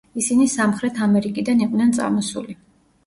[0.19, 2.57] ისინი სამხრეთ ამერიკიდან იყვნენ წამოსული.